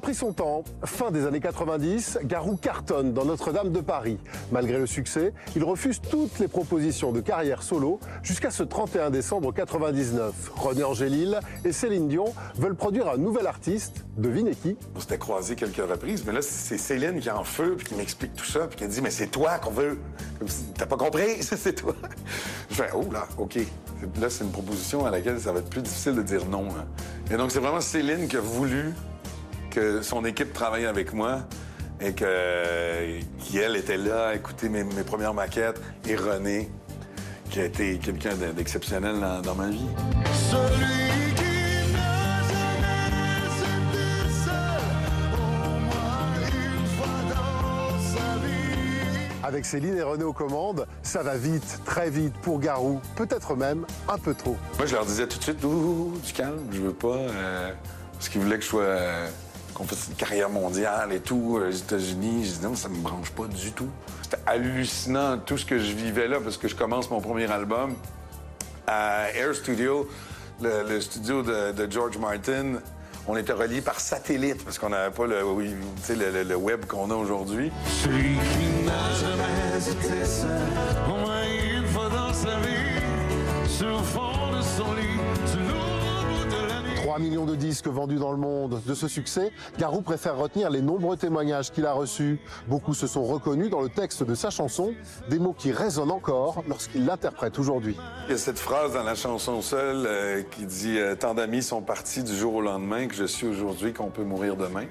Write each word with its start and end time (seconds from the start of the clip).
pris 0.00 0.14
son 0.14 0.32
temps. 0.32 0.64
Fin 0.84 1.10
des 1.10 1.26
années 1.26 1.40
90, 1.40 2.18
Garou 2.24 2.56
cartonne 2.56 3.12
dans 3.12 3.24
Notre-Dame 3.24 3.70
de 3.72 3.80
Paris. 3.80 4.18
Malgré 4.52 4.78
le 4.78 4.86
succès, 4.86 5.32
il 5.54 5.64
refuse 5.64 6.00
toutes 6.00 6.38
les 6.38 6.48
propositions 6.48 7.12
de 7.12 7.20
carrière 7.20 7.62
solo 7.62 7.98
jusqu'à 8.22 8.50
ce 8.50 8.62
31 8.62 9.10
décembre 9.10 9.52
99. 9.52 10.52
René 10.56 10.84
Angélil 10.84 11.40
et 11.64 11.72
Céline 11.72 12.08
Dion 12.08 12.26
veulent 12.56 12.74
produire 12.74 13.08
un 13.08 13.16
nouvel 13.16 13.46
artiste. 13.46 14.04
Devinez 14.16 14.54
qui? 14.54 14.76
On 14.94 15.00
s'était 15.00 15.18
croisés 15.18 15.56
quelques 15.56 15.76
reprises, 15.76 16.24
mais 16.26 16.32
là, 16.32 16.40
c'est 16.42 16.78
Céline 16.78 17.20
qui 17.20 17.28
est 17.28 17.32
en 17.32 17.44
feu, 17.44 17.74
puis 17.76 17.86
qui 17.88 17.94
m'explique 17.94 18.34
tout 18.34 18.44
ça, 18.46 18.66
puis 18.66 18.76
qui 18.78 18.86
dit 18.88 19.00
Mais 19.00 19.10
c'est 19.10 19.26
toi 19.28 19.58
qu'on 19.58 19.70
veut. 19.70 19.98
T'as 20.76 20.86
pas 20.86 20.96
compris? 20.96 21.26
C'est 21.40 21.72
toi. 21.74 21.94
Je 22.70 22.74
fais 22.74 22.90
Oh 22.94 23.04
là, 23.12 23.26
OK. 23.38 23.58
Là, 24.20 24.28
c'est 24.28 24.44
une 24.44 24.50
proposition 24.50 25.06
à 25.06 25.10
laquelle 25.10 25.40
ça 25.40 25.52
va 25.52 25.60
être 25.60 25.70
plus 25.70 25.80
difficile 25.80 26.14
de 26.14 26.22
dire 26.22 26.44
non. 26.46 26.64
hein. 26.68 26.84
Et 27.30 27.36
donc, 27.36 27.50
c'est 27.50 27.58
vraiment 27.60 27.80
Céline 27.80 28.28
qui 28.28 28.36
a 28.36 28.40
voulu 28.40 28.92
que 29.76 30.00
son 30.00 30.24
équipe 30.24 30.54
travaille 30.54 30.86
avec 30.86 31.12
moi 31.12 31.40
et 32.00 32.14
que, 32.14 33.20
qui, 33.40 33.58
elle, 33.58 33.76
était 33.76 33.98
là 33.98 34.28
à 34.28 34.34
écouter 34.34 34.70
mes, 34.70 34.84
mes 34.84 35.02
premières 35.02 35.34
maquettes, 35.34 35.82
et 36.08 36.16
René, 36.16 36.70
qui 37.50 37.60
a 37.60 37.64
été 37.64 37.98
quelqu'un 37.98 38.34
d'exceptionnel 38.56 39.20
dans, 39.20 39.42
dans 39.42 39.54
ma 39.54 39.68
vie. 39.68 39.84
Celui 40.50 41.34
qui 41.36 41.92
n'a 41.92 42.40
jamais 42.50 44.22
été 44.22 44.32
seul, 44.44 44.82
au 45.34 45.80
moins 45.84 46.24
une 46.48 46.86
fois 46.96 47.18
dans 47.34 47.98
sa 48.00 48.46
vie. 48.46 49.42
Avec 49.42 49.66
Céline 49.66 49.98
et 49.98 50.02
René 50.02 50.24
aux 50.24 50.32
commandes, 50.32 50.86
ça 51.02 51.22
va 51.22 51.36
vite, 51.36 51.80
très 51.84 52.08
vite 52.08 52.32
pour 52.40 52.60
Garou, 52.60 52.98
peut-être 53.14 53.54
même 53.56 53.84
un 54.08 54.16
peu 54.16 54.32
trop. 54.32 54.56
Moi, 54.78 54.86
je 54.86 54.94
leur 54.94 55.04
disais 55.04 55.26
tout 55.26 55.36
de 55.38 55.42
suite, 55.42 55.62
ouh, 55.64 56.14
du 56.24 56.32
calme, 56.32 56.60
je 56.72 56.80
veux 56.80 56.94
pas. 56.94 57.08
euh, 57.08 57.72
parce 58.14 58.30
qu'ils 58.30 58.40
voulaient 58.40 58.56
que 58.56 58.64
je 58.64 58.68
sois. 58.68 58.80
euh, 58.82 59.28
qu'on 59.76 59.84
fasse 59.84 60.06
une 60.08 60.14
carrière 60.14 60.48
mondiale 60.48 61.12
et 61.12 61.20
tout, 61.20 61.58
euh, 61.60 61.68
aux 61.68 61.72
États-Unis. 61.72 62.44
Je 62.44 62.50
disais, 62.52 62.66
non, 62.66 62.74
ça 62.74 62.88
me 62.88 62.96
branche 62.96 63.30
pas 63.30 63.44
du 63.46 63.72
tout. 63.72 63.88
C'était 64.22 64.38
hallucinant 64.46 65.38
tout 65.38 65.58
ce 65.58 65.66
que 65.66 65.78
je 65.78 65.92
vivais 65.92 66.28
là, 66.28 66.38
parce 66.42 66.56
que 66.56 66.66
je 66.66 66.74
commence 66.74 67.10
mon 67.10 67.20
premier 67.20 67.50
album 67.50 67.94
à 68.86 69.30
Air 69.34 69.54
Studio, 69.54 70.08
le, 70.62 71.00
studio 71.00 71.42
de, 71.42 71.90
George 71.90 72.16
Martin. 72.18 72.80
On 73.28 73.36
était 73.36 73.52
reliés 73.52 73.80
par 73.82 74.00
satellite, 74.00 74.64
parce 74.64 74.78
qu'on 74.78 74.88
n'avait 74.90 75.14
pas 75.14 75.26
le- 75.26 75.42
le 76.44 76.56
web 76.56 76.86
qu'on 76.86 77.10
a 77.10 77.14
aujourd'hui. 77.14 77.70
3 87.16 87.24
millions 87.24 87.46
de 87.46 87.56
disques 87.56 87.86
vendus 87.86 88.16
dans 88.16 88.30
le 88.30 88.36
monde. 88.36 88.82
De 88.84 88.92
ce 88.92 89.08
succès, 89.08 89.50
Garou 89.78 90.02
préfère 90.02 90.36
retenir 90.36 90.68
les 90.68 90.82
nombreux 90.82 91.16
témoignages 91.16 91.72
qu'il 91.72 91.86
a 91.86 91.94
reçus. 91.94 92.38
Beaucoup 92.68 92.92
se 92.92 93.06
sont 93.06 93.24
reconnus 93.24 93.70
dans 93.70 93.80
le 93.80 93.88
texte 93.88 94.22
de 94.22 94.34
sa 94.34 94.50
chanson, 94.50 94.92
des 95.30 95.38
mots 95.38 95.54
qui 95.56 95.72
résonnent 95.72 96.10
encore 96.10 96.62
lorsqu'il 96.68 97.06
l'interprète 97.06 97.58
aujourd'hui. 97.58 97.96
Il 98.28 98.32
y 98.32 98.34
a 98.34 98.38
cette 98.38 98.58
phrase 98.58 98.92
dans 98.92 99.02
la 99.02 99.14
chanson 99.14 99.62
Seul 99.62 100.04
euh, 100.06 100.42
qui 100.42 100.66
dit 100.66 100.98
euh, 100.98 101.14
Tant 101.14 101.32
d'amis 101.32 101.62
sont 101.62 101.80
partis 101.80 102.22
du 102.22 102.36
jour 102.36 102.56
au 102.56 102.60
lendemain 102.60 103.06
que 103.06 103.14
je 103.14 103.24
suis 103.24 103.46
aujourd'hui 103.46 103.94
qu'on 103.94 104.10
peut 104.10 104.24
mourir 104.24 104.54
demain. 104.54 104.84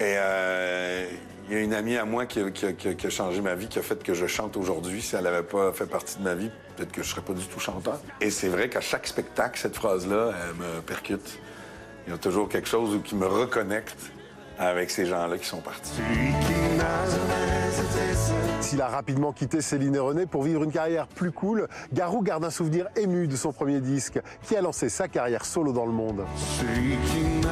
Et 0.00 0.14
euh, 0.16 1.06
il 1.48 1.54
y 1.54 1.56
a 1.56 1.60
une 1.60 1.74
amie 1.74 1.96
à 1.96 2.04
moi 2.04 2.26
qui 2.26 2.40
a, 2.40 2.50
qui 2.50 2.66
a- 2.66 2.72
qui 2.72 2.88
a- 2.88 2.94
qui 2.94 3.06
a 3.06 3.10
changé 3.10 3.40
ma 3.40 3.54
vie, 3.54 3.68
qui 3.68 3.78
a 3.78 3.82
fait 3.82 4.00
que 4.02 4.14
je 4.14 4.26
chante 4.26 4.56
aujourd'hui. 4.56 5.02
Si 5.02 5.16
elle 5.16 5.24
n'avait 5.24 5.42
pas 5.42 5.72
fait 5.72 5.86
partie 5.86 6.18
de 6.18 6.22
ma 6.22 6.34
vie, 6.34 6.50
peut-être 6.76 6.92
que 6.92 7.02
je 7.02 7.08
serais 7.08 7.22
pas 7.22 7.32
du 7.32 7.44
tout 7.46 7.58
chanteur. 7.58 8.00
Et 8.20 8.30
c'est 8.30 8.48
vrai 8.48 8.68
qu'à 8.68 8.80
chaque 8.80 9.06
spectacle, 9.06 9.58
cette 9.58 9.74
phrase-là, 9.76 10.32
elle 10.48 10.54
me 10.56 10.80
percute. 10.82 11.38
Il 12.06 12.12
y 12.12 12.14
a 12.14 12.18
toujours 12.18 12.48
quelque 12.48 12.68
chose 12.68 13.00
qui 13.04 13.16
me 13.16 13.26
reconnecte 13.26 13.96
avec 14.58 14.90
ces 14.90 15.04
gens-là 15.06 15.36
qui 15.38 15.46
sont 15.46 15.60
partis. 15.60 15.92
S'il 18.60 18.80
a 18.82 18.88
rapidement 18.88 19.32
quitté 19.32 19.60
Céline 19.60 19.94
et 19.94 19.98
René 20.00 20.26
pour 20.26 20.42
vivre 20.42 20.62
une 20.64 20.72
carrière 20.72 21.06
plus 21.06 21.30
cool, 21.32 21.68
Garou 21.92 22.22
garde 22.22 22.44
un 22.44 22.50
souvenir 22.50 22.86
ému 22.96 23.26
de 23.28 23.36
son 23.36 23.52
premier 23.52 23.80
disque, 23.80 24.20
qui 24.42 24.56
a 24.56 24.60
lancé 24.60 24.88
sa 24.88 25.08
carrière 25.08 25.44
solo 25.44 25.72
dans 25.72 25.86
le 25.86 25.92
monde. 25.92 26.24
Celui 26.36 26.96
qui 27.06 27.46